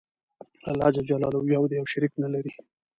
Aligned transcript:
الله 0.69 0.89
ج 0.93 0.97
یو 1.55 1.63
دی 1.69 1.75
او 1.79 1.85
شریک 1.93 2.13
نلری. 2.21 2.51